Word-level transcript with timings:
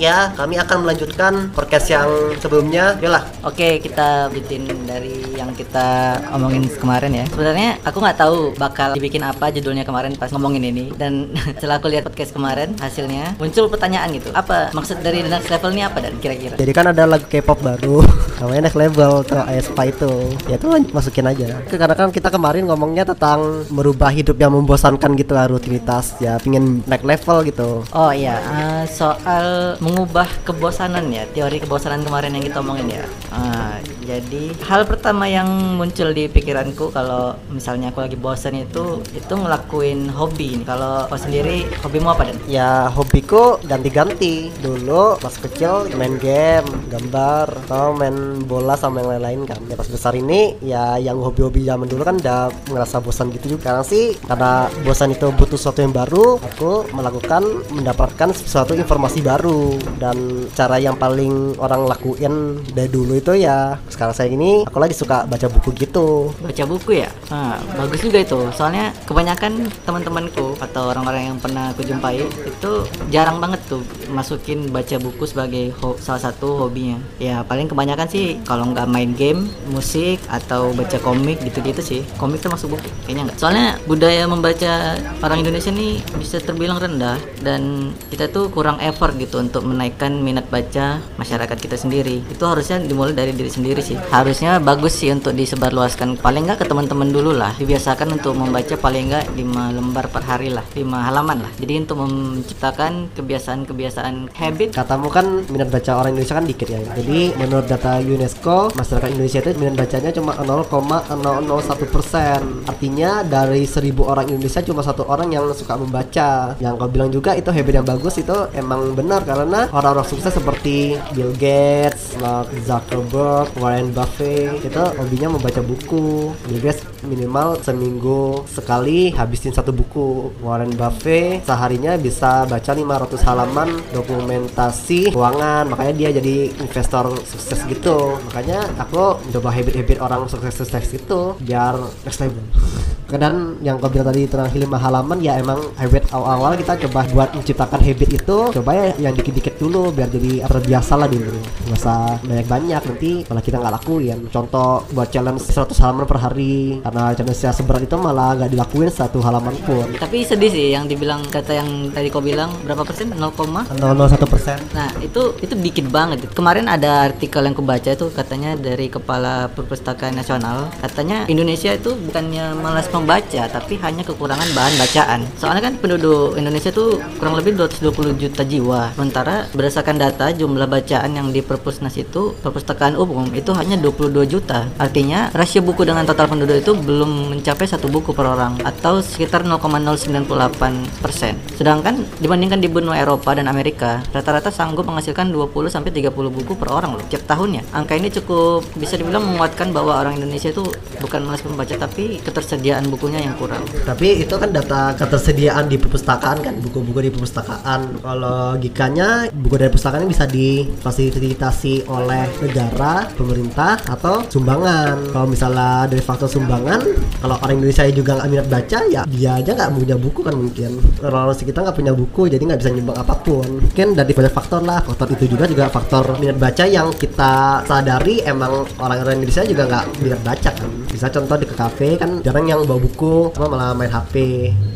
ya 0.00 0.32
kami 0.32 0.56
akan 0.56 0.88
melanjutkan 0.88 1.52
podcast 1.52 1.92
yang 1.92 2.08
sebelumnya. 2.40 2.96
Yolah. 3.04 3.20
Oke, 3.44 3.84
kita 3.84 4.32
bikin 4.32 4.64
dari 4.88 5.20
yang 5.36 5.52
kita 5.52 6.16
omongin 6.32 6.64
kemarin 6.72 7.12
ya. 7.12 7.24
Sebenarnya 7.28 7.76
aku 7.84 8.00
nggak 8.00 8.18
tahu 8.18 8.56
bakal 8.56 8.96
dibikin 8.96 9.20
apa 9.20 9.52
judulnya 9.52 9.84
kemarin 9.84 10.16
pas 10.16 10.32
ngomongin 10.32 10.72
ini 10.72 10.88
dan 10.96 11.28
setelah 11.60 11.76
aku 11.76 11.92
lihat 11.92 12.08
podcast 12.08 12.32
kemarin 12.32 12.72
hasilnya 12.80 13.36
muncul 13.36 13.68
pertanyaan 13.68 14.08
gitu. 14.16 14.32
Apa 14.32 14.72
maksud 14.72 15.04
dari 15.04 15.20
next 15.20 15.52
level 15.52 15.76
ini 15.76 15.84
apa 15.84 16.00
dan 16.00 16.16
kira-kira? 16.16 16.56
Jadi 16.56 16.72
kan 16.72 16.88
ada 16.88 17.04
lagu 17.04 17.28
K-pop 17.28 17.60
baru 17.60 18.00
namanya 18.40 18.72
next 18.72 18.80
level 18.80 19.12
tuh 19.28 19.44
aespa 19.44 19.82
itu. 19.84 20.12
Ya 20.48 20.56
itu 20.56 20.66
masukin 20.96 21.28
aja. 21.28 21.60
Karena 21.68 21.92
kan 21.92 22.08
kita 22.08 22.32
kemarin 22.32 22.64
ngomongnya 22.64 23.04
tentang 23.04 23.68
merubah 23.68 24.08
hidup 24.08 24.40
yang 24.40 24.56
membosankan 24.56 25.12
gitu 25.20 25.36
lah 25.36 25.44
rutinitas. 25.44 26.16
Ya 26.24 26.40
pingin 26.40 26.80
naik 26.88 27.04
level 27.04 27.44
gitu. 27.44 27.84
Oh 27.92 28.12
iya, 28.16 28.40
uh, 28.48 28.84
soal 28.88 29.76
mengubah 29.90 30.30
kebosanan 30.46 31.10
ya, 31.10 31.26
teori 31.34 31.58
kebosanan 31.58 32.06
kemarin 32.06 32.38
yang 32.38 32.46
kita 32.46 32.62
omongin 32.62 33.02
ya. 33.02 33.04
Uh, 33.34 33.82
jadi 34.06 34.54
hal 34.66 34.86
pertama 34.86 35.26
yang 35.26 35.46
muncul 35.78 36.10
di 36.14 36.30
pikiranku 36.30 36.94
kalau 36.94 37.34
misalnya 37.50 37.90
aku 37.90 38.06
lagi 38.06 38.14
bosan 38.14 38.62
itu 38.62 39.02
itu 39.14 39.34
ngelakuin 39.34 40.06
hobi. 40.10 40.62
Kalau 40.62 41.10
kau 41.10 41.18
sendiri 41.18 41.66
hobimu 41.82 42.14
apa 42.14 42.30
dan? 42.30 42.36
Ya 42.46 42.86
hobiku 42.90 43.58
ganti-ganti. 43.66 44.54
Dulu 44.62 45.18
pas 45.18 45.34
kecil 45.34 45.90
main 45.94 46.18
game, 46.18 46.66
gambar, 46.90 47.66
atau 47.66 47.94
main 47.94 48.42
bola 48.46 48.78
sama 48.78 49.02
yang 49.02 49.18
lain-lain 49.18 49.40
kan. 49.46 49.60
Ya 49.66 49.74
pas 49.74 49.86
besar 49.90 50.14
ini 50.14 50.54
ya 50.62 50.98
yang 50.98 51.18
hobi-hobi 51.18 51.66
zaman 51.66 51.90
dulu 51.90 52.02
kan 52.06 52.18
udah 52.18 52.50
ngerasa 52.70 53.02
bosan 53.02 53.34
gitu 53.34 53.58
juga. 53.58 53.74
Karena 53.74 53.84
sih 53.86 54.14
karena 54.26 54.70
bosan 54.86 55.14
itu 55.14 55.26
butuh 55.34 55.58
sesuatu 55.58 55.82
yang 55.82 55.94
baru, 55.94 56.38
aku 56.38 56.90
melakukan 56.94 57.42
mendapatkan 57.74 58.34
sesuatu 58.34 58.74
informasi 58.74 59.22
baru 59.22 59.79
dan 59.98 60.46
cara 60.56 60.76
yang 60.80 60.96
paling 60.96 61.56
orang 61.60 61.86
lakuin 61.86 62.60
dari 62.72 62.88
dulu 62.90 63.16
itu 63.16 63.36
ya 63.36 63.76
sekarang 63.88 64.14
saya 64.14 64.28
ini 64.32 64.64
aku 64.64 64.78
lagi 64.80 64.94
suka 64.96 65.24
baca 65.26 65.46
buku 65.48 65.70
gitu. 65.76 66.32
Baca 66.40 66.64
buku 66.66 67.04
ya? 67.04 67.10
Nah, 67.30 67.60
bagus 67.76 68.00
juga 68.02 68.22
itu. 68.22 68.40
Soalnya 68.54 68.92
kebanyakan 69.06 69.68
teman-temanku 69.84 70.56
atau 70.58 70.90
orang-orang 70.90 71.34
yang 71.34 71.36
pernah 71.38 71.70
aku 71.70 71.84
jumpai 71.86 72.24
itu 72.24 72.72
jarang 73.12 73.38
banget 73.38 73.60
tuh 73.68 73.82
masukin 74.10 74.68
baca 74.72 74.96
buku 74.98 75.24
sebagai 75.26 75.72
salah 76.02 76.22
satu 76.22 76.66
hobinya. 76.66 76.98
Ya 77.22 77.42
paling 77.46 77.70
kebanyakan 77.70 78.08
sih 78.10 78.40
kalau 78.44 78.70
nggak 78.72 78.88
main 78.90 79.12
game 79.14 79.48
musik 79.70 80.18
atau 80.28 80.72
baca 80.74 80.98
komik 81.00 81.40
gitu-gitu 81.44 81.80
sih. 81.80 82.00
Komik 82.18 82.42
termasuk 82.42 82.74
buku 82.74 82.88
kayaknya 83.06 83.30
nggak. 83.30 83.38
Soalnya 83.38 83.78
budaya 83.86 84.24
membaca 84.26 84.98
orang 85.22 85.44
Indonesia 85.44 85.70
nih 85.70 86.02
bisa 86.18 86.42
terbilang 86.42 86.82
rendah 86.82 87.16
dan 87.40 87.92
kita 88.10 88.28
tuh 88.30 88.50
kurang 88.50 88.80
effort 88.82 89.14
gitu 89.16 89.40
untuk 89.40 89.62
menaikkan 89.70 90.18
minat 90.18 90.50
baca 90.50 90.98
masyarakat 91.14 91.54
kita 91.54 91.78
sendiri. 91.78 92.26
Itu 92.26 92.42
harusnya 92.50 92.82
dimulai 92.82 93.14
dari 93.14 93.30
diri 93.30 93.46
sendiri 93.46 93.78
sih. 93.78 93.94
Harusnya 94.10 94.58
bagus 94.58 94.98
sih 94.98 95.14
untuk 95.14 95.32
disebarluaskan. 95.38 96.18
Paling 96.18 96.50
nggak 96.50 96.58
ke 96.62 96.66
teman-teman 96.66 97.14
dulu 97.14 97.30
lah. 97.30 97.54
Dibiasakan 97.54 98.18
untuk 98.18 98.34
membaca 98.34 98.74
paling 98.74 99.14
nggak 99.14 99.24
5 99.38 99.76
lembar 99.78 100.10
per 100.10 100.26
hari 100.26 100.50
lah. 100.50 100.66
5 100.74 100.82
halaman 101.06 101.46
lah. 101.46 101.52
Jadi 101.62 101.86
untuk 101.86 102.02
menciptakan 102.02 103.14
kebiasaan-kebiasaan 103.14 104.34
habit. 104.34 104.74
Katamu 104.74 105.06
kan 105.12 105.46
minat 105.46 105.70
baca 105.70 106.02
orang 106.02 106.18
Indonesia 106.18 106.34
kan 106.34 106.46
dikit 106.48 106.68
ya. 106.68 106.80
Jadi 106.98 107.38
menurut 107.38 107.66
data 107.70 108.02
UNESCO 108.02 108.74
masyarakat 108.74 109.08
Indonesia 109.12 109.38
itu 109.44 109.50
minat 109.60 109.74
bacanya 109.78 110.10
cuma 110.10 110.32
0,001 110.34 111.86
persen. 111.86 112.40
Artinya 112.66 113.22
dari 113.22 113.68
1000 113.68 114.02
orang 114.02 114.26
Indonesia 114.26 114.60
cuma 114.64 114.80
satu 114.80 115.04
orang 115.06 115.28
yang 115.30 115.44
suka 115.52 115.74
membaca. 115.76 116.54
Yang 116.62 116.74
kau 116.80 116.90
bilang 116.90 117.10
juga 117.10 117.34
itu 117.34 117.50
habit 117.50 117.74
yang 117.82 117.86
bagus 117.86 118.14
itu 118.22 118.36
emang 118.54 118.94
benar 118.94 119.26
karena 119.26 119.49
orang-orang 119.74 120.06
sukses 120.06 120.30
seperti 120.30 120.94
Bill 121.16 121.34
Gates, 121.34 122.14
Mark 122.22 122.52
Zuckerberg, 122.62 123.50
Warren 123.58 123.90
Buffett 123.90 124.62
itu 124.62 124.82
hobinya 124.96 125.34
membaca 125.34 125.58
buku. 125.64 126.30
Bill 126.46 126.60
Gates 126.62 126.86
minimal 127.02 127.58
seminggu 127.64 128.44
sekali 128.46 129.10
habisin 129.10 129.50
satu 129.50 129.74
buku. 129.74 130.30
Warren 130.44 130.70
Buffett 130.78 131.42
seharinya 131.42 131.98
bisa 131.98 132.46
baca 132.46 132.70
500 132.70 133.26
halaman 133.26 133.68
dokumentasi 133.90 135.10
keuangan. 135.10 135.66
Makanya 135.66 135.92
dia 135.96 136.08
jadi 136.14 136.52
investor 136.62 137.10
sukses 137.26 137.58
gitu. 137.66 138.20
Makanya 138.30 138.70
aku 138.78 139.18
coba 139.34 139.48
habit-habit 139.50 139.98
orang 139.98 140.30
sukses-sukses 140.30 140.94
itu 140.94 141.34
biar 141.42 141.74
next 142.04 142.20
level 142.22 142.44
dan 143.18 143.58
yang 143.64 143.80
kau 143.80 143.90
bilang 143.90 144.06
tadi 144.12 144.28
tentang 144.28 144.46
lima 144.54 144.78
halaman 144.78 145.18
ya 145.18 145.40
emang 145.40 145.58
habit 145.74 146.06
awal-awal 146.14 146.54
kita 146.54 146.78
coba 146.86 147.02
buat 147.10 147.34
menciptakan 147.34 147.80
habit 147.82 148.08
itu 148.14 148.36
coba 148.54 148.70
ya 148.76 148.84
yang 149.02 149.14
dikit-dikit 149.16 149.39
dulu 149.60 149.92
biar 149.92 150.08
jadi 150.12 150.44
terbiasa 150.44 150.94
lah 150.96 151.08
dulu. 151.08 151.36
Nggak 151.68 151.78
usah 151.80 152.20
banyak-banyak. 152.24 152.82
Nanti 152.90 153.10
malah 153.28 153.42
kita 153.44 153.56
nggak 153.60 153.74
lakuin 153.80 154.18
contoh 154.32 154.84
buat 154.92 155.08
challenge 155.08 155.42
100 155.46 155.76
halaman 155.82 156.04
per 156.08 156.18
hari 156.18 156.80
karena 156.82 157.12
challenge 157.14 157.40
seberat 157.40 157.82
itu 157.84 157.96
malah 157.96 158.36
nggak 158.36 158.50
dilakuin 158.50 158.90
satu 158.90 159.22
halaman 159.22 159.54
pun. 159.62 159.86
Tapi 159.96 160.26
sedih 160.26 160.50
sih 160.50 160.66
yang 160.74 160.90
dibilang 160.90 161.22
kata 161.30 161.52
yang 161.62 161.94
tadi 161.94 162.10
kau 162.10 162.22
bilang 162.22 162.50
berapa 162.66 162.82
persen? 162.82 163.12
0, 163.14 163.30
0,1 163.30 164.26
persen. 164.26 164.58
Nah 164.74 164.90
itu 164.98 165.36
itu 165.38 165.54
dikit 165.54 165.86
banget. 165.88 166.26
Kemarin 166.34 166.66
ada 166.66 167.06
artikel 167.10 167.46
yang 167.46 167.54
kubaca 167.54 167.90
itu 167.90 168.06
katanya 168.10 168.58
dari 168.58 168.90
kepala 168.90 169.46
perpustakaan 169.54 170.18
nasional 170.18 170.72
katanya 170.82 171.30
Indonesia 171.30 171.70
itu 171.70 171.94
bukannya 171.94 172.58
malas 172.58 172.90
membaca 172.90 173.46
tapi 173.46 173.78
hanya 173.78 174.02
kekurangan 174.02 174.50
bahan 174.56 174.74
bacaan. 174.80 175.20
Soalnya 175.38 175.70
kan 175.70 175.74
penduduk 175.78 176.34
Indonesia 176.34 176.74
tuh 176.74 176.98
kurang 177.22 177.38
lebih 177.38 177.54
220 177.54 178.18
juta 178.18 178.42
jiwa. 178.42 178.90
Sementara 178.98 179.29
berdasarkan 179.52 179.96
data 179.98 180.30
jumlah 180.34 180.66
bacaan 180.66 181.10
yang 181.16 181.28
di 181.34 181.40
perpusnas 181.42 181.96
itu 181.98 182.36
perpustakaan 182.40 182.94
umum 182.94 183.28
itu 183.34 183.50
hanya 183.56 183.76
22 183.78 184.26
juta 184.28 184.68
artinya 184.76 185.32
rasio 185.34 185.64
buku 185.64 185.82
dengan 185.88 186.06
total 186.06 186.30
penduduk 186.30 186.60
itu 186.60 186.72
belum 186.76 187.36
mencapai 187.36 187.66
satu 187.66 187.90
buku 187.90 188.14
per 188.14 188.26
orang 188.28 188.60
atau 188.62 189.02
sekitar 189.02 189.42
0,098 189.46 191.02
persen 191.02 191.34
sedangkan 191.56 192.02
dibandingkan 192.18 192.60
di 192.60 192.68
benua 192.70 192.98
Eropa 193.00 193.34
dan 193.34 193.50
Amerika 193.50 194.02
rata-rata 194.14 194.52
sanggup 194.52 194.86
menghasilkan 194.86 195.32
20 195.32 195.72
sampai 195.72 195.90
30 195.90 196.12
buku 196.12 196.52
per 196.54 196.70
orang 196.70 196.96
loh 196.96 197.04
tiap 197.08 197.24
tahunnya 197.26 197.66
angka 197.74 197.96
ini 197.96 198.08
cukup 198.12 198.66
bisa 198.76 198.94
dibilang 199.00 199.24
menguatkan 199.26 199.72
bahwa 199.74 199.98
orang 200.00 200.18
Indonesia 200.20 200.52
itu 200.52 200.64
bukan 201.00 201.24
malas 201.24 201.42
membaca 201.42 201.74
tapi 201.74 202.20
ketersediaan 202.20 202.86
bukunya 202.92 203.24
yang 203.24 203.34
kurang. 203.40 203.64
Tapi 203.88 204.22
itu 204.22 204.34
kan 204.36 204.52
data 204.52 204.92
ketersediaan 204.94 205.66
di 205.66 205.80
perpustakaan 205.80 206.38
kan, 206.44 206.54
buku-buku 206.60 207.08
di 207.08 207.10
perpustakaan. 207.10 208.04
Kalau 208.04 208.54
logikanya 208.54 209.19
buku 209.28 209.54
dari 209.60 209.68
perpustakaan 209.68 210.08
bisa 210.08 210.24
difasilitasi 210.24 211.84
oleh 211.92 212.24
negara, 212.40 213.04
pemerintah 213.12 213.76
atau 213.84 214.24
sumbangan. 214.32 215.12
Kalau 215.12 215.26
misalnya 215.28 215.84
dari 215.84 216.00
faktor 216.00 216.32
sumbangan, 216.32 216.80
kalau 217.20 217.36
orang 217.44 217.60
Indonesia 217.60 217.84
juga 217.92 218.16
nggak 218.16 218.28
minat 218.32 218.48
baca, 218.48 218.78
ya 218.88 219.02
dia 219.04 219.30
aja 219.36 219.50
nggak 219.52 219.70
punya 219.76 219.96
buku 220.00 220.20
kan 220.24 220.34
mungkin. 220.34 220.70
Orang-orang 221.04 221.36
sekitar 221.36 221.60
nggak 221.68 221.76
punya 221.76 221.92
buku, 221.92 222.22
jadi 222.32 222.42
nggak 222.42 222.60
bisa 222.64 222.70
nyumbang 222.72 222.98
apa 222.98 223.14
pun. 223.20 223.48
Mungkin 223.60 223.92
dari 223.92 224.12
banyak 224.16 224.32
faktor 224.32 224.64
lah. 224.64 224.80
Faktor 224.80 225.12
itu 225.12 225.36
juga 225.36 225.44
juga 225.44 225.68
faktor 225.68 226.16
minat 226.16 226.40
baca 226.40 226.64
yang 226.64 226.88
kita 226.96 227.62
sadari 227.68 228.24
emang 228.24 228.64
orang-orang 228.80 229.20
Indonesia 229.20 229.44
juga 229.44 229.68
nggak 229.68 229.84
minat 230.00 230.20
baca 230.24 230.50
kan. 230.56 230.70
Bisa 230.88 231.06
contoh 231.12 231.36
di 231.36 231.46
ke 231.46 231.54
kafe 231.58 231.98
kan 231.98 232.22
jarang 232.22 232.46
yang 232.46 232.62
bawa 232.62 232.78
buku 232.78 233.34
cuma 233.34 233.50
malah 233.50 233.74
main 233.74 233.90
HP 233.90 234.14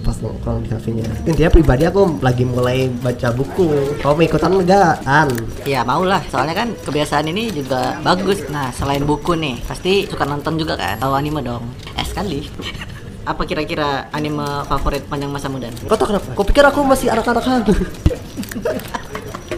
pas 0.05 0.17
nongkrong 0.21 0.67
di 0.67 0.69
kafenya 0.69 1.09
intinya 1.25 1.49
pribadi 1.49 1.89
aku 1.89 2.21
lagi 2.21 2.45
mulai 2.45 2.93
baca 2.93 3.33
buku 3.33 3.97
mau 4.05 4.13
ikutan 4.35 4.51
enggak 4.51 4.99
an. 5.07 5.31
Ya 5.63 5.87
mau 5.87 6.03
lah 6.03 6.19
soalnya 6.27 6.59
kan 6.59 6.75
kebiasaan 6.75 7.31
ini 7.31 7.55
juga 7.55 8.03
bagus. 8.03 8.43
Nah 8.51 8.75
selain 8.75 9.07
buku 9.07 9.39
nih 9.39 9.63
pasti 9.63 10.11
suka 10.11 10.27
nonton 10.27 10.59
juga 10.59 10.75
kan? 10.75 10.99
Tahu 10.99 11.15
anime 11.15 11.39
dong? 11.39 11.63
Eh 11.95 12.03
sekali. 12.03 12.43
Apa 13.31 13.47
kira-kira 13.47 14.11
anime 14.11 14.67
favorit 14.67 15.07
panjang 15.07 15.31
masa 15.31 15.47
muda? 15.47 15.71
Kau 15.87 15.95
tau 15.95 16.11
kenapa? 16.11 16.35
Kau 16.35 16.43
pikir 16.43 16.67
aku 16.67 16.83
masih 16.83 17.15
anak-anak 17.15 17.47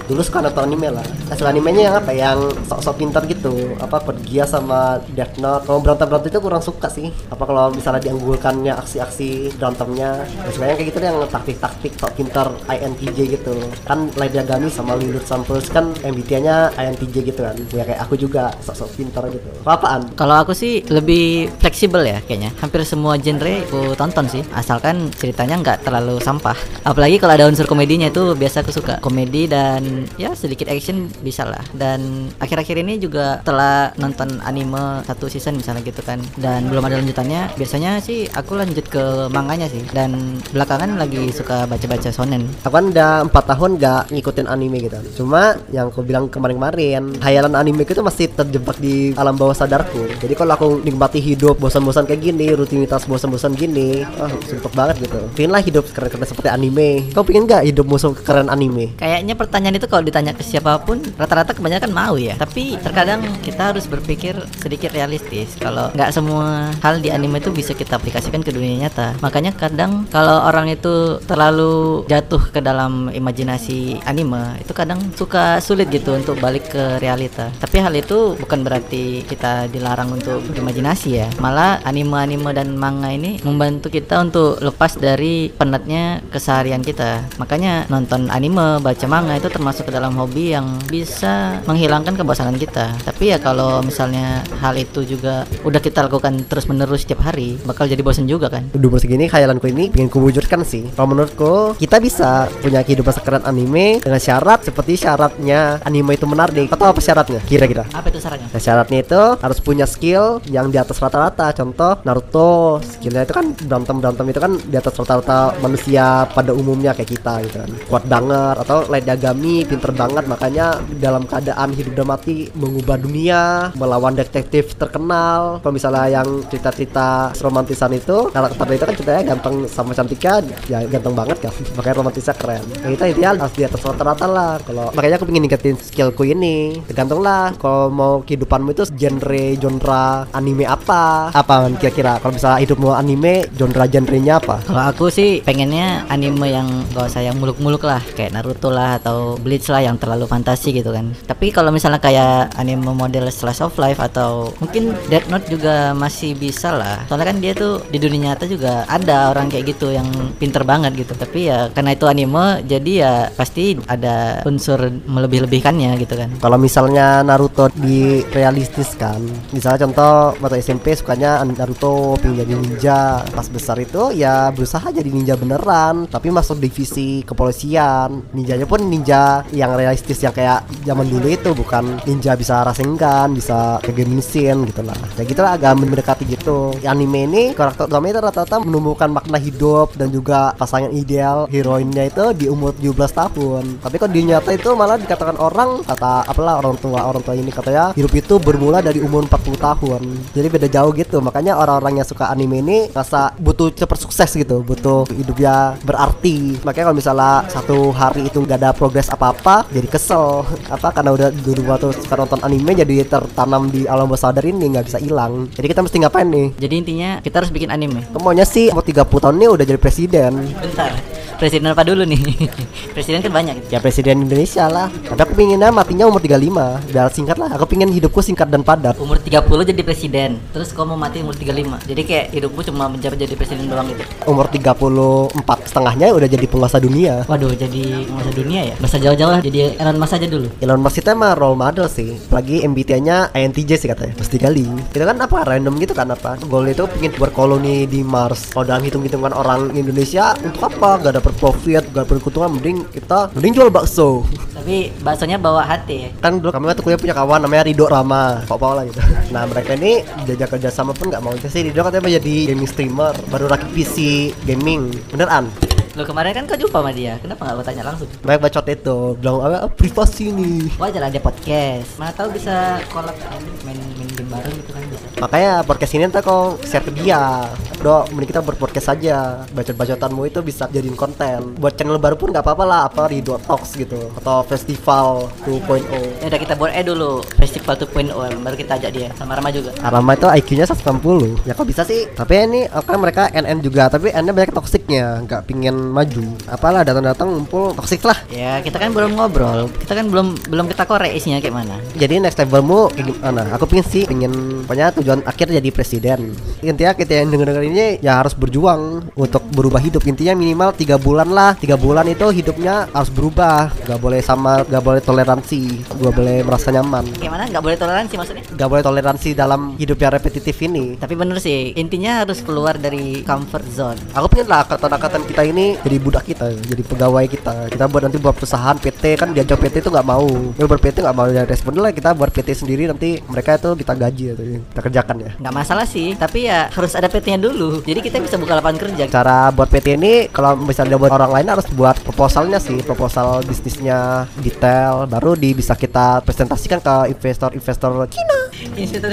dulu 0.06 0.20
suka 0.22 0.38
nonton 0.42 0.62
anime 0.66 0.88
lah. 0.94 1.06
Hasil 1.30 1.46
animenya 1.46 1.82
yang 1.90 1.96
apa? 1.98 2.10
Yang 2.14 2.38
sok-sok 2.70 2.94
pintar 2.98 3.22
gitu. 3.26 3.74
Apa 3.82 4.02
Pergia 4.02 4.46
sama 4.46 5.02
Death 5.12 5.36
Note. 5.42 5.66
Kalau 5.66 5.78
berantem 5.82 6.06
berantem 6.06 6.30
itu 6.30 6.40
kurang 6.40 6.62
suka 6.62 6.88
sih. 6.90 7.10
Apa 7.30 7.42
kalau 7.46 7.74
misalnya 7.74 8.02
dianggulkannya 8.06 8.72
aksi-aksi 8.78 9.58
berantemnya. 9.58 10.22
Ya 10.24 10.50
sebenarnya 10.54 10.76
kayak 10.78 10.88
gitu 10.94 10.98
yang 11.02 11.18
taktik-taktik 11.26 11.92
sok 11.98 12.12
pintar 12.14 12.46
INTJ 12.70 13.18
gitu. 13.38 13.54
Kan 13.86 14.10
Light 14.14 14.34
Yagami 14.34 14.70
sama 14.70 14.94
Lilith 14.94 15.26
Samples 15.26 15.66
kan 15.70 15.90
MBTI-nya 16.02 16.74
INTJ 16.78 17.16
gitu 17.26 17.40
kan. 17.42 17.56
Ya 17.74 17.82
kayak 17.82 18.00
aku 18.06 18.14
juga 18.14 18.54
sok-sok 18.62 18.90
pintar 18.94 19.26
gitu. 19.32 19.48
Apa 19.66 19.74
apaan? 19.82 20.02
Kalau 20.14 20.36
aku 20.38 20.52
sih 20.54 20.86
lebih 20.86 21.50
fleksibel 21.58 22.06
ya 22.06 22.18
kayaknya. 22.22 22.54
Hampir 22.62 22.86
semua 22.86 23.18
genre 23.18 23.54
aku 23.66 23.98
tonton 23.98 24.26
sih. 24.30 24.42
Asalkan 24.54 25.10
ceritanya 25.14 25.58
nggak 25.58 25.82
terlalu 25.82 26.22
sampah. 26.22 26.56
Apalagi 26.86 27.18
kalau 27.18 27.34
ada 27.34 27.46
unsur 27.50 27.66
komedinya 27.66 28.06
itu 28.06 28.36
biasa 28.36 28.62
aku 28.62 28.70
suka. 28.70 28.94
Komedi 29.02 29.48
dan 29.50 29.82
dan 29.96 30.04
ya 30.20 30.30
sedikit 30.36 30.68
action 30.68 31.08
bisa 31.24 31.48
lah 31.48 31.64
dan 31.72 32.28
akhir-akhir 32.36 32.76
ini 32.84 33.00
juga 33.00 33.40
telah 33.40 33.96
nonton 33.96 34.36
anime 34.44 35.00
satu 35.08 35.32
season 35.32 35.56
misalnya 35.56 35.80
gitu 35.80 36.04
kan 36.04 36.20
dan 36.36 36.68
belum 36.68 36.84
ada 36.84 37.00
lanjutannya 37.00 37.56
biasanya 37.56 38.04
sih 38.04 38.28
aku 38.28 38.60
lanjut 38.60 38.84
ke 38.92 39.32
manganya 39.32 39.72
sih 39.72 39.80
dan 39.96 40.36
belakangan 40.52 41.00
lagi 41.00 41.32
suka 41.32 41.64
baca-baca 41.64 42.12
shonen 42.12 42.44
Aku 42.66 42.74
kan 42.74 42.90
udah 42.90 43.22
empat 43.30 43.44
tahun 43.46 43.78
gak 43.78 44.02
ngikutin 44.10 44.46
anime 44.50 44.82
gitu. 44.82 44.98
Cuma 45.22 45.54
yang 45.70 45.88
aku 45.88 46.02
bilang 46.02 46.26
kemarin-kemarin, 46.26 47.14
hayalan 47.22 47.54
anime 47.54 47.86
itu 47.86 48.02
masih 48.02 48.26
terjebak 48.34 48.76
di 48.82 49.14
alam 49.14 49.38
bawah 49.38 49.54
sadarku. 49.54 50.02
Jadi 50.18 50.34
kalau 50.34 50.52
aku 50.58 50.68
nikmati 50.82 51.22
hidup 51.22 51.62
bosan-bosan 51.62 52.10
kayak 52.10 52.26
gini, 52.26 52.50
rutinitas 52.58 53.06
bosan-bosan 53.06 53.54
gini, 53.54 54.02
ah 54.18 54.30
suntuk 54.50 54.74
banget 54.74 55.06
gitu. 55.06 55.20
Pengen 55.38 55.54
lah 55.54 55.62
hidup 55.62 55.86
keren-keren 55.94 56.26
seperti 56.26 56.50
anime. 56.50 57.06
Kau 57.14 57.22
pengen 57.22 57.46
gak 57.46 57.62
hidup 57.70 57.86
musuh 57.86 58.10
keren 58.18 58.50
anime? 58.50 58.98
Kayaknya 58.98 59.34
pertanyaan 59.38 59.78
itu 59.78 59.85
kalau 59.90 60.02
ditanya 60.06 60.32
ke 60.32 60.42
siapa 60.42 60.78
pun 60.82 61.02
rata-rata 61.18 61.52
kebanyakan 61.52 61.90
mau 61.92 62.14
ya. 62.16 62.38
Tapi 62.38 62.78
terkadang 62.80 63.22
kita 63.42 63.74
harus 63.74 63.88
berpikir 63.90 64.38
sedikit 64.60 64.94
realistis. 64.94 65.56
Kalau 65.58 65.90
nggak 65.94 66.10
semua 66.14 66.70
hal 66.80 67.02
di 67.02 67.10
anime 67.10 67.42
itu 67.42 67.50
bisa 67.52 67.74
kita 67.76 67.98
aplikasikan 67.98 68.40
ke 68.40 68.54
dunia 68.54 68.86
nyata. 68.86 69.18
Makanya 69.20 69.52
kadang 69.52 70.08
kalau 70.08 70.46
orang 70.46 70.72
itu 70.72 71.20
terlalu 71.28 72.06
jatuh 72.08 72.40
ke 72.50 72.60
dalam 72.64 73.12
imajinasi 73.12 74.00
anime 74.08 74.56
itu 74.62 74.72
kadang 74.72 75.02
suka 75.12 75.60
sulit 75.60 75.90
gitu 75.92 76.16
untuk 76.16 76.40
balik 76.40 76.72
ke 76.72 76.96
realita. 77.02 77.52
Tapi 77.60 77.76
hal 77.82 77.92
itu 77.92 78.38
bukan 78.40 78.64
berarti 78.64 79.26
kita 79.28 79.68
dilarang 79.68 80.16
untuk 80.16 80.40
berimajinasi 80.48 81.08
ya. 81.12 81.28
Malah 81.36 81.84
anime-anime 81.84 82.56
dan 82.56 82.72
manga 82.78 83.12
ini 83.12 83.36
membantu 83.44 83.92
kita 83.92 84.24
untuk 84.24 84.56
lepas 84.64 84.96
dari 84.96 85.52
penatnya 85.52 86.24
keseharian 86.32 86.80
kita. 86.80 87.20
Makanya 87.36 87.84
nonton 87.92 88.32
anime, 88.32 88.80
baca 88.80 89.06
manga 89.10 89.36
itu 89.36 89.52
termasuk 89.52 89.75
ke 89.82 89.90
dalam 89.92 90.14
hobi 90.16 90.54
yang 90.54 90.78
bisa 90.88 91.60
menghilangkan 91.68 92.16
kebosanan 92.16 92.56
kita. 92.56 92.94
Tapi 93.04 93.34
ya 93.34 93.38
kalau 93.42 93.82
misalnya 93.82 94.40
hal 94.62 94.78
itu 94.78 95.02
juga 95.04 95.44
udah 95.66 95.80
kita 95.82 96.06
lakukan 96.06 96.46
terus-menerus 96.46 97.02
setiap 97.02 97.26
hari, 97.26 97.58
bakal 97.66 97.84
jadi 97.90 98.00
bosan 98.00 98.30
juga 98.30 98.48
kan. 98.48 98.68
Udah 98.72 98.86
umur 98.88 99.00
segini 99.02 99.26
khayalanku 99.26 99.68
ini 99.68 99.92
pengen 99.92 100.08
kuwujudkan 100.08 100.62
sih. 100.62 100.88
Kalau 100.94 101.08
menurutku 101.12 101.76
kita 101.76 102.00
bisa 102.00 102.48
punya 102.62 102.80
kehidupan 102.86 103.12
sekeren 103.12 103.42
anime 103.44 104.00
dengan 104.00 104.20
syarat 104.22 104.62
seperti 104.62 104.96
syaratnya 104.96 105.82
anime 105.82 106.14
itu 106.14 106.24
menarik. 106.24 106.70
Atau 106.72 106.86
apa 106.88 107.00
syaratnya? 107.02 107.42
Kira-kira? 107.44 107.84
Apa 107.92 108.08
itu 108.08 108.22
sarannya? 108.22 108.48
Nah, 108.48 108.62
syaratnya 108.62 108.98
itu 109.02 109.20
harus 109.42 109.58
punya 109.60 109.84
skill 109.84 110.40
yang 110.48 110.70
di 110.70 110.78
atas 110.78 111.02
rata-rata. 111.02 111.50
Contoh 111.52 111.98
Naruto, 112.06 112.78
skillnya 112.80 113.26
itu 113.26 113.34
kan 113.34 113.52
berantem 113.52 113.96
berantem 113.98 114.26
itu 114.30 114.40
kan 114.40 114.52
di 114.56 114.76
atas 114.78 114.94
rata-rata 114.94 115.58
manusia 115.58 116.24
pada 116.30 116.54
umumnya 116.54 116.94
kayak 116.94 117.10
kita 117.18 117.34
gitu 117.44 117.56
kan. 117.60 117.70
Kuat 117.90 118.04
banget 118.06 118.56
atau 118.62 118.86
Light 118.86 119.06
Yagami 119.06 119.65
pinter 119.66 119.90
banget 119.92 120.24
makanya 120.30 120.80
dalam 121.02 121.26
keadaan 121.26 121.74
hidup 121.74 121.92
dan 121.98 122.06
mati 122.06 122.48
mengubah 122.54 122.96
dunia, 123.00 123.42
melawan 123.74 124.14
detektif 124.14 124.78
terkenal. 124.78 125.58
Kalau 125.60 125.74
misalnya 125.74 126.22
yang 126.22 126.28
cerita-cerita 126.46 127.34
romantisan 127.42 127.92
itu 127.94 128.30
karakter 128.30 128.66
itu 128.72 128.84
kan 128.86 128.94
ceritanya 128.94 129.22
ganteng 129.34 129.56
sama 129.66 129.92
cantiknya 129.96 130.34
ya 130.70 130.78
ganteng 130.86 131.14
banget 131.16 131.38
kan. 131.42 131.52
Makanya 131.74 131.96
romantisnya 131.98 132.34
keren. 132.36 132.62
Ya, 132.84 132.88
kita 132.92 133.04
ideal 133.10 133.34
harus 133.40 133.54
di 133.56 133.62
atas 133.64 133.80
rata-rata 133.82 134.26
lah. 134.28 134.52
Kalau 134.62 134.92
makanya 134.92 135.16
aku 135.18 135.26
pengen 135.26 135.42
ningkatin 135.48 135.76
skillku 135.80 136.22
ini. 136.28 136.78
Tergantung 136.86 137.20
lah 137.24 137.56
kalau 137.56 137.88
mau 137.90 138.12
kehidupanmu 138.22 138.70
itu 138.76 138.84
genre 138.94 139.44
genre 139.56 140.04
anime 140.36 140.68
apa? 140.68 141.32
Apa 141.32 141.66
kira-kira? 141.80 142.20
Kalau 142.20 142.36
misalnya 142.36 142.58
hidupmu 142.62 142.92
anime, 142.92 143.48
genre 143.56 143.84
genrenya 143.88 144.38
apa? 144.38 144.60
Kalau 144.62 144.82
aku 144.84 145.08
sih 145.08 145.40
pengennya 145.40 146.04
anime 146.12 146.52
yang 146.52 146.68
gak 146.92 147.08
usah 147.08 147.22
yang 147.24 147.36
muluk-muluk 147.40 147.82
lah 147.86 148.02
Kayak 148.12 148.36
Naruto 148.36 148.68
lah 148.68 149.00
atau 149.00 149.40
Bleach 149.40 149.55
lah 149.72 149.82
yang 149.84 149.96
terlalu 149.96 150.28
fantasi 150.28 150.76
gitu 150.76 150.92
kan. 150.92 151.12
Tapi 151.24 151.50
kalau 151.50 151.72
misalnya 151.72 151.98
kayak 151.98 152.54
anime 152.60 152.92
model 152.92 153.28
slice 153.32 153.64
of 153.64 153.74
life 153.80 153.98
atau 153.98 154.52
mungkin 154.60 154.92
Death 155.08 155.28
Note 155.32 155.46
juga 155.48 155.96
masih 155.96 156.36
bisa 156.36 156.76
lah. 156.76 157.04
Soalnya 157.08 157.32
kan 157.32 157.38
dia 157.40 157.52
tuh 157.56 157.80
di 157.88 157.98
dunia 157.98 158.32
nyata 158.32 158.48
juga 158.48 158.84
ada 158.88 159.30
orang 159.30 159.52
kayak 159.52 159.76
gitu 159.76 159.92
yang 159.92 160.06
pinter 160.36 160.62
banget 160.66 160.92
gitu. 160.96 161.12
Tapi 161.16 161.48
ya 161.48 161.70
karena 161.72 161.96
itu 161.96 162.04
anime 162.08 162.64
jadi 162.64 162.92
ya 162.96 163.14
pasti 163.32 163.76
ada 163.86 164.40
unsur 164.44 164.78
melebih-lebihkannya 165.06 165.96
gitu 166.00 166.14
kan. 166.16 166.30
Kalau 166.40 166.58
misalnya 166.58 167.20
Naruto 167.22 167.68
di 167.76 168.22
realistis 168.32 168.96
kan, 168.96 169.20
misalnya 169.52 169.86
contoh 169.88 170.36
waktu 170.40 170.62
SMP 170.62 170.96
sukanya 170.96 171.42
Naruto 171.44 172.16
pengen 172.20 172.42
jadi 172.44 172.52
ninja, 172.56 173.00
pas 173.32 173.46
besar 173.48 173.76
itu 173.80 174.12
ya 174.14 174.50
berusaha 174.50 174.88
jadi 174.90 175.08
ninja 175.08 175.34
beneran, 175.36 176.08
tapi 176.08 176.32
masuk 176.32 176.58
divisi 176.58 177.20
kepolisian. 177.26 178.24
Ninjanya 178.32 178.64
pun 178.64 178.80
ninja 178.86 179.35
yang 179.50 179.74
realistis 179.74 180.22
yang 180.22 180.32
kayak 180.32 180.64
zaman 180.86 181.08
dulu 181.08 181.26
itu 181.26 181.50
bukan 181.52 181.98
ninja 182.06 182.38
bisa 182.38 182.62
rasengan, 182.62 183.32
bisa 183.34 183.82
ke 183.82 183.90
game 183.92 184.16
mesin 184.16 184.64
gitu 184.68 184.82
lah. 184.86 184.96
Ya 185.18 185.22
gitu 185.26 185.42
agak 185.42 185.76
mendekati 185.76 186.24
gitu. 186.28 186.72
Anime 186.86 187.26
ini 187.26 187.42
karakter 187.56 187.90
utama 187.90 188.08
itu 188.08 188.20
rata-rata 188.22 188.56
menumbuhkan 188.62 189.10
makna 189.10 189.38
hidup 189.40 189.92
dan 189.98 190.12
juga 190.12 190.54
pasangan 190.54 190.92
ideal 190.94 191.50
heroinnya 191.50 192.06
itu 192.06 192.24
di 192.36 192.46
umur 192.46 192.72
17 192.78 192.94
tahun. 193.12 193.64
Tapi 193.82 193.94
kok 193.98 194.10
di 194.12 194.20
nyata 194.26 194.50
itu 194.54 194.70
malah 194.72 194.96
dikatakan 195.00 195.36
orang 195.40 195.82
kata 195.82 196.28
apalah 196.28 196.60
orang 196.60 196.76
tua 196.78 197.00
orang 197.04 197.22
tua 197.22 197.34
ini 197.34 197.50
katanya 197.50 197.92
hidup 197.96 198.12
itu 198.14 198.34
bermula 198.38 198.80
dari 198.80 199.00
umur 199.02 199.26
40 199.26 199.56
tahun. 199.58 200.02
Jadi 200.32 200.46
beda 200.46 200.68
jauh 200.70 200.92
gitu. 200.94 201.18
Makanya 201.20 201.58
orang-orang 201.58 202.02
yang 202.02 202.08
suka 202.08 202.28
anime 202.30 202.62
ini 202.62 202.78
rasa 202.92 203.34
butuh 203.36 203.72
cepet 203.72 203.98
sukses 203.98 204.30
gitu, 204.32 204.62
butuh 204.62 205.08
hidupnya 205.12 205.74
berarti. 205.82 206.60
Makanya 206.62 206.84
kalau 206.90 206.98
misalnya 206.98 207.32
satu 207.50 207.90
hari 207.92 208.28
itu 208.28 208.42
nggak 208.42 208.58
ada 208.62 208.70
progres 208.76 209.08
apa-apa, 209.26 209.66
jadi 209.74 209.88
kesel. 209.90 210.46
Apa 210.70 210.94
karena 210.94 211.10
udah 211.10 211.28
dulu 211.34 211.66
waktu 211.66 211.90
suka 211.98 212.14
nonton 212.14 212.40
anime 212.46 212.78
jadi 212.78 213.02
tertanam 213.02 213.66
di 213.72 213.88
alam 213.90 214.06
bawah 214.06 214.20
sadar 214.20 214.46
ini 214.46 214.70
nggak 214.70 214.86
bisa 214.86 214.98
hilang. 215.02 215.50
Jadi 215.50 215.66
kita 215.66 215.80
mesti 215.82 215.96
ngapain 216.02 216.28
nih? 216.30 216.48
Jadi 216.60 216.74
intinya 216.78 217.10
kita 217.18 217.42
harus 217.42 217.50
bikin 217.50 217.70
anime 217.74 218.06
Maunya 218.14 218.46
sih 218.46 218.70
mau 218.70 218.82
30 218.82 219.06
tahun 219.06 219.36
ini 219.38 219.46
udah 219.50 219.64
jadi 219.66 219.80
presiden. 219.80 220.32
Bentar 220.58 221.15
Presiden 221.36 221.68
apa 221.72 221.84
dulu 221.84 222.08
nih? 222.08 222.20
Presiden 222.96 223.20
kan 223.20 223.32
banyak 223.32 223.54
gitu. 223.60 223.68
Ya 223.76 223.78
presiden 223.78 224.24
Indonesia 224.24 224.66
lah. 224.72 224.88
Tapi 224.88 225.20
aku 225.20 225.32
pinginnya 225.36 225.68
matinya 225.68 226.08
umur 226.08 226.24
35 226.24 226.88
Biar 226.92 227.12
singkat 227.12 227.36
lah. 227.36 227.52
Aku 227.52 227.68
pingin 227.68 227.92
hidupku 227.92 228.24
singkat 228.24 228.48
dan 228.48 228.64
padat. 228.64 228.96
Umur 228.96 229.20
30 229.20 229.44
jadi 229.68 229.82
presiden 229.84 230.40
Terus 230.56 230.72
kamu 230.72 230.96
mau 230.96 231.06
mati 231.06 231.20
umur 231.20 231.36
35 231.36 231.84
Jadi 231.92 232.02
kayak 232.08 232.26
hidupmu 232.32 232.60
cuma 232.64 232.88
menjabat 232.88 233.20
jadi 233.20 233.34
presiden 233.36 233.68
doang 233.68 233.92
gitu 233.92 234.02
Umur 234.24 234.48
34 234.48 235.68
setengahnya 235.68 236.16
udah 236.16 236.28
jadi 236.28 236.46
penguasa 236.48 236.80
dunia. 236.80 237.28
Waduh 237.28 237.52
jadi 237.52 238.06
masa 238.08 238.30
dunia 238.32 238.60
ya 238.72 238.74
Masa 238.80 238.96
jauh-jauh 238.96 239.32
lah 239.36 239.40
jadi 239.44 239.76
Elon 239.76 239.98
Musk 240.00 240.16
aja 240.16 240.26
dulu 240.30 240.48
Elon 240.62 240.80
Musk 240.80 241.04
itu 241.04 241.08
emang 241.12 241.36
role 241.36 241.58
model 241.58 241.86
sih 241.90 242.16
Apalagi 242.32 242.64
MBTI-nya 242.64 243.36
INTJ 243.36 243.70
sih 243.76 243.88
katanya 243.92 244.14
Mesti 244.16 244.36
kali 244.40 244.64
Itu 244.64 245.04
kan 245.04 245.18
apa 245.20 245.36
random 245.44 245.74
gitu 245.82 245.92
kan 245.92 246.08
apa 246.08 246.40
Goal 246.48 246.72
itu 246.72 246.88
pengen 246.88 247.12
berkoloni 247.18 247.84
di 247.84 248.00
Mars 248.00 248.54
Kalau 248.56 248.64
dalam 248.64 248.80
hitung-hitungan 248.86 249.36
orang 249.36 249.74
Indonesia 249.76 250.32
Untuk 250.40 250.62
apa? 250.64 250.96
Gak 251.02 251.14
dapet 251.20 251.25
profit 251.34 251.82
Gak 251.90 252.06
dapet 252.06 252.22
keuntungan 252.22 252.50
Mending 252.54 252.86
kita 252.94 253.32
Mending 253.34 253.52
jual 253.58 253.68
bakso. 253.72 254.22
Tapi 254.54 254.94
baksonya 255.02 255.36
bawa 255.36 255.66
hati 255.66 256.06
ya? 256.06 256.08
Kan 256.22 256.38
dulu 256.38 256.54
kami 256.54 256.70
waktu 256.70 256.82
kuliah 256.82 257.00
punya 257.00 257.14
kawan 257.14 257.42
namanya 257.42 257.66
Rido 257.66 257.90
Rama. 257.90 258.46
Kok 258.46 258.58
Paula 258.58 258.86
gitu. 258.86 259.02
Nah 259.34 259.42
mereka 259.50 259.74
ini 259.74 260.06
Jajak 260.24 260.56
kerja 260.56 260.70
sama 260.70 260.94
pun 260.94 261.10
gak 261.10 261.22
mau 261.22 261.34
sih. 261.34 261.62
Rido 261.66 261.82
katanya 261.82 262.02
mau 262.06 262.12
jadi 262.12 262.36
gaming 262.54 262.70
streamer 262.70 263.14
Baru 263.26 263.50
rakit 263.50 263.70
PC 263.74 264.30
gaming. 264.46 264.94
Beneran 265.10 265.65
Lo 265.96 266.04
kemarin 266.04 266.36
kan 266.36 266.44
kau 266.44 266.60
jumpa 266.60 266.84
sama 266.84 266.92
dia. 266.92 267.16
Kenapa 267.24 267.48
gak 267.48 267.56
lo 267.56 267.64
tanya 267.64 267.88
langsung? 267.88 268.04
Banyak 268.20 268.40
bacot 268.44 268.68
itu. 268.68 268.96
Bilang 269.16 269.40
apa? 269.40 269.64
Ah, 269.64 269.70
privasi 269.72 270.28
nih 270.28 270.68
Wajar 270.76 271.08
ada 271.08 271.20
podcast. 271.24 271.96
Mana 271.96 272.12
tahu 272.12 272.36
bisa 272.36 272.84
collab 272.92 273.16
kan, 273.16 273.40
main 273.64 273.80
main 273.96 274.10
game 274.12 274.28
bareng 274.28 274.52
gitu 274.60 274.76
kan 274.76 274.84
bisa. 274.92 275.06
Makanya 275.24 275.52
podcast 275.64 275.96
ini 275.96 276.04
ntar 276.12 276.20
kau 276.20 276.60
share 276.68 276.84
ke 276.84 276.92
dia. 277.00 277.48
Do, 277.80 278.04
mending 278.12 278.28
kita 278.28 278.44
berpodcast 278.44 278.92
aja. 278.92 279.48
Bacot-bacotanmu 279.56 280.28
itu 280.28 280.44
bisa 280.44 280.68
jadiin 280.68 281.00
konten. 281.00 281.56
Buat 281.56 281.80
channel 281.80 281.96
baru 281.96 282.20
pun 282.20 282.28
gak 282.28 282.44
apa-apa 282.44 282.64
lah. 282.68 282.80
Apa 282.92 283.08
Rido 283.08 283.40
Talks 283.40 283.72
gitu. 283.80 284.12
Atau 284.20 284.44
Festival 284.52 285.32
2.0 285.48 286.20
Ya 286.20 286.28
udah 286.28 286.40
kita 286.44 286.60
buat 286.60 286.76
eh 286.76 286.84
dulu. 286.84 287.24
Festival 287.40 287.72
2.0 287.80 288.12
Baru 288.44 288.56
kita 288.60 288.76
ajak 288.76 288.90
dia. 288.92 289.08
Sama 289.16 289.32
Rama 289.32 289.48
juga. 289.48 289.72
Arama 289.80 290.12
itu 290.12 290.28
IQ-nya 290.28 290.68
160 290.68 291.48
Ya 291.48 291.56
kok 291.56 291.64
bisa 291.64 291.88
sih? 291.88 292.04
Tapi 292.12 292.32
ini 292.44 292.60
kan 292.68 293.00
mereka 293.00 293.32
NN 293.32 293.64
juga. 293.64 293.88
Tapi 293.88 294.12
NN 294.12 294.36
banyak 294.36 294.52
toksiknya 294.52 295.24
Gak 295.24 295.48
pingin 295.48 295.85
maju. 295.88 296.24
Apalah 296.50 296.82
datang-datang 296.82 297.28
ngumpul 297.30 297.74
toksik 297.76 298.02
lah. 298.06 298.18
Ya 298.32 298.58
kita 298.60 298.76
kan 298.78 298.90
belum 298.90 299.16
ngobrol. 299.16 299.70
Kita 299.82 299.92
kan 299.94 300.06
belum 300.10 300.36
belum 300.48 300.66
kita 300.70 300.84
korek 300.88 301.12
isinya 301.14 301.38
kayak 301.38 301.54
mana? 301.54 301.76
Jadi 301.94 302.20
next 302.22 302.38
levelmu 302.38 302.92
kayak 302.92 303.06
gimana? 303.12 303.42
Aku 303.54 303.64
pingin 303.68 303.86
sih 303.86 304.04
Pingin 304.06 304.64
Pokoknya 304.66 304.90
tujuan 304.98 305.20
akhir 305.22 305.52
jadi 305.54 305.68
presiden. 305.70 306.34
Intinya 306.60 306.92
kita 306.96 307.22
yang 307.22 307.30
denger-denger 307.30 307.64
ini 307.66 307.86
Ya 308.02 308.18
harus 308.18 308.34
berjuang 308.34 309.10
Untuk 309.14 309.42
berubah 309.54 309.80
hidup. 309.80 310.02
Intinya 310.04 310.34
minimal 310.34 310.74
tiga 310.74 310.98
bulan 310.98 311.30
lah 311.30 311.54
tiga 311.56 311.78
bulan 311.78 312.06
itu 312.10 312.26
hidupnya 312.30 312.90
harus 312.90 313.10
berubah. 313.12 313.70
Gak 313.86 314.00
boleh 314.00 314.20
sama 314.20 314.66
Gak 314.66 314.82
boleh 314.82 315.00
toleransi. 315.00 315.86
Gak 315.96 316.14
boleh 316.14 316.42
merasa 316.42 316.68
nyaman. 316.74 317.04
Kayak 317.16 317.32
mana? 317.32 317.44
Nggak 317.46 317.64
boleh 317.64 317.76
toleransi 317.78 318.14
maksudnya? 318.18 318.44
Gak 318.56 318.68
boleh 318.68 318.82
toleransi 318.82 319.28
dalam 319.36 319.60
hidup 319.78 319.98
yang 320.02 320.12
repetitif 320.12 320.56
ini. 320.64 320.98
Tapi 320.98 321.14
bener 321.14 321.38
sih 321.38 321.72
Intinya 321.76 322.24
harus 322.24 322.42
keluar 322.42 322.76
dari 322.80 323.22
comfort 323.22 323.66
zone. 323.70 324.00
Aku 324.16 324.26
pengen 324.32 324.48
lah 324.50 324.66
angkatan-angkatan 324.66 325.22
kita 325.28 325.42
ini 325.46 325.75
jadi 325.82 325.96
budak 326.00 326.24
kita 326.24 326.46
jadi 326.54 326.82
pegawai 326.82 327.24
kita. 327.28 327.54
Kita 327.72 327.84
buat 327.90 328.02
nanti 328.08 328.18
buat 328.20 328.34
perusahaan 328.36 328.76
PT 328.78 329.04
kan 329.18 329.28
diajak 329.32 329.58
PT 329.60 329.84
itu 329.84 329.90
nggak 329.92 330.06
mau. 330.06 330.28
Ya 330.56 330.64
buat 330.64 330.80
PT 330.80 331.02
nggak 331.02 331.16
mau 331.16 331.26
ya 331.28 331.42
respon 331.44 331.76
lah 331.76 331.92
kita 331.92 332.16
buat 332.16 332.30
PT 332.32 332.64
sendiri 332.64 332.88
nanti 332.88 333.20
mereka 333.26 333.60
itu 333.60 333.70
kita 333.76 333.92
gaji 333.92 334.24
atau 334.32 334.44
kita 334.44 334.80
kerjakan 334.80 335.16
ya. 335.20 335.30
Nggak 335.40 335.54
masalah 335.54 335.86
sih 335.88 336.16
tapi 336.16 336.48
ya 336.48 336.70
harus 336.72 336.92
ada 336.96 337.08
PT-nya 337.10 337.38
dulu. 337.40 337.82
Jadi 337.84 338.00
kita 338.00 338.22
bisa 338.22 338.40
buka 338.40 338.56
lapangan 338.56 338.78
kerja. 338.88 339.04
Cara 339.10 339.50
buat 339.52 339.68
PT 339.68 339.86
ini 339.98 340.14
kalau 340.32 340.56
misalnya 340.56 340.96
buat 340.96 341.12
orang 341.12 341.32
lain 341.32 341.48
harus 341.52 341.66
buat 341.74 341.98
proposalnya 342.04 342.62
sih 342.62 342.80
proposal 342.84 343.42
bisnisnya 343.44 344.30
detail 344.40 345.04
baru 345.10 345.34
di 345.34 345.52
bisa 345.52 345.74
kita 345.74 346.22
presentasikan 346.22 346.80
ke 346.80 347.12
investor-investor 347.12 348.08
Cina. 348.12 348.38
Investor 348.76 349.10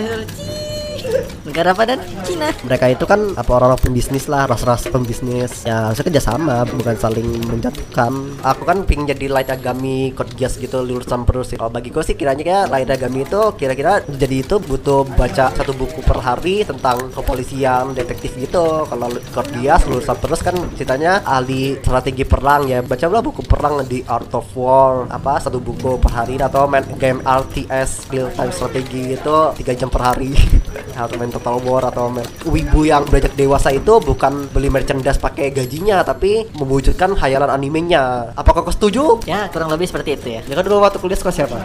negara 1.44 1.76
apa 1.76 1.84
dan? 1.88 2.00
Cina. 2.24 2.50
Mereka 2.64 2.86
itu 2.96 3.06
kan 3.06 3.36
apa 3.36 3.52
orang-orang 3.52 3.82
pembisnis 3.84 4.26
lah 4.32 4.48
ras-ras 4.48 4.88
pembisnis. 4.88 5.68
Ya 5.68 5.92
harusnya 5.92 6.08
kerjasama 6.08 6.64
bukan 6.68 6.96
saling 6.98 7.30
menjatuhkan. 7.48 8.12
Aku 8.42 8.64
kan 8.64 8.88
pingin 8.88 9.12
jadi 9.12 9.28
light 9.30 9.52
agami 9.52 10.16
code 10.16 10.34
geass 10.40 10.58
gitu 10.58 10.82
lulusan 10.82 11.28
terus 11.28 11.54
kalau 11.56 11.72
bagiku 11.72 12.00
sih 12.02 12.16
kiranya 12.16 12.44
kayak 12.44 12.66
light 12.72 12.90
agami 12.90 13.28
itu 13.28 13.42
kira-kira 13.60 14.02
jadi 14.08 14.36
itu 14.44 14.56
butuh 14.60 15.04
baca 15.16 15.52
satu 15.52 15.76
buku 15.76 16.00
per 16.02 16.20
hari 16.24 16.64
tentang 16.64 17.12
kepolisian 17.12 17.94
detektif 17.94 18.36
gitu. 18.40 18.88
Kalau 18.88 19.08
code 19.36 19.52
geass 19.60 19.84
lulusan 19.86 20.18
terus 20.20 20.40
kan 20.40 20.56
ceritanya 20.80 21.22
ahli 21.28 21.78
strategi 21.84 22.24
perang 22.24 22.66
ya. 22.68 22.80
Baca 22.82 23.06
lah 23.12 23.24
buku 23.24 23.42
perang 23.44 23.84
di 23.86 24.02
Art 24.08 24.32
of 24.34 24.48
War 24.56 25.06
apa 25.12 25.44
satu 25.44 25.60
buku 25.60 26.00
per 26.00 26.12
hari. 26.14 26.36
Atau 26.44 26.68
main 26.68 26.84
game 27.00 27.24
RTS 27.24 28.12
real 28.12 28.28
time 28.36 28.52
strategi 28.52 29.16
itu 29.16 29.38
tiga 29.60 29.72
jam 29.78 29.88
per 29.88 30.02
hari 30.04 30.34
atau 31.06 31.16
main 31.20 31.32
Total 31.32 31.56
War 31.62 31.84
atau 31.88 32.10
main 32.10 32.28
wibu 32.48 32.88
yang 32.88 33.04
beranjak 33.06 33.36
dewasa 33.36 33.70
itu 33.76 33.94
bukan 34.00 34.48
beli 34.50 34.72
merchandise 34.72 35.20
pakai 35.20 35.52
gajinya 35.52 36.02
tapi 36.02 36.48
mewujudkan 36.56 37.14
hayalan 37.20 37.52
animenya. 37.52 38.34
Apakah 38.34 38.64
kau 38.64 38.74
setuju? 38.74 39.20
ya 39.28 39.48
kurang 39.52 39.70
lebih 39.70 39.88
seperti 39.88 40.16
itu 40.16 40.28
ya. 40.40 40.42
Ya 40.48 40.54
kan 40.56 40.64
dulu 40.64 40.82
waktu 40.82 41.00
kuliah 41.00 41.20
sekolah 41.20 41.36
siapa? 41.36 41.58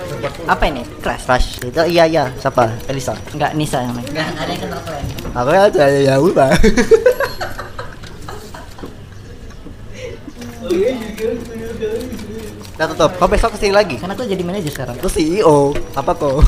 apa 0.50 0.64
ini? 0.66 0.83
Crash? 1.00 1.25
Crash. 1.25 1.49
Itu 1.62 1.83
iya 1.87 2.04
iya. 2.04 2.25
Siapa? 2.37 2.71
Elisa. 2.90 3.14
Enggak 3.33 3.54
Nisa 3.54 3.78
namanya 3.85 4.09
Enggak 4.11 4.26
ada 4.35 4.50
yang 4.52 4.62
kenal 4.66 4.80
kalian 4.83 5.71
aku 5.71 5.78
ya 5.78 5.87
ya, 5.88 6.00
ya 6.02 6.14
udah 6.18 6.50
Nah 12.78 12.87
tutup, 12.87 13.11
kau 13.18 13.26
besok 13.26 13.59
ke 13.59 13.66
sini 13.66 13.75
lagi? 13.75 13.99
karena 13.99 14.14
aku 14.14 14.23
jadi 14.23 14.38
manajer 14.47 14.71
sekarang. 14.71 14.95
Aku 15.02 15.11
CEO, 15.11 15.75
apa 15.99 16.14
kok? 16.14 16.38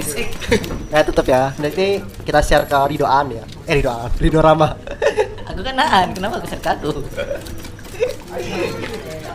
ya 0.92 1.00
tutup 1.02 1.26
ya, 1.26 1.52
nanti 1.58 2.00
kita 2.22 2.40
share 2.40 2.64
ke 2.64 2.78
Ridoan 2.90 3.26
ya. 3.34 3.44
Eh 3.66 3.74
Ridoan, 3.80 4.10
Rido 4.16 4.40
Rama. 4.40 4.76
Aku 5.50 5.60
kan 5.66 5.74
nahan 5.74 6.14
kenapa 6.14 6.38
aku 6.38 6.46
share 6.46 6.62
ke 6.62 6.70
aku? 6.70 6.92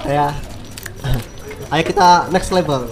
Ya. 0.08 0.32
Ayo 1.70 1.84
kita 1.84 2.32
next 2.32 2.56
level 2.56 2.88